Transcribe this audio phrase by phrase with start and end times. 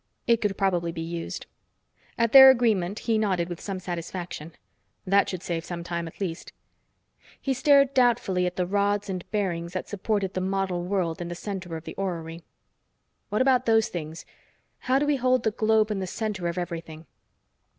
[0.25, 1.45] It could probably be used.
[2.17, 4.53] At their agreement, he nodded with some satisfaction.
[5.05, 6.53] That should save some time, at least.
[7.39, 11.35] He stared doubtfully at the rods and bearings that supported the model world in the
[11.35, 12.41] center of the orrery.
[13.29, 14.25] "What about those things?
[14.79, 17.05] How do we hold the globe in the center of everything?"